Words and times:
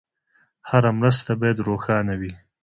هره 0.69 0.91
مرسته 0.99 1.31
باید 1.39 1.57
روښانه 1.67 2.13
وي. 2.19 2.33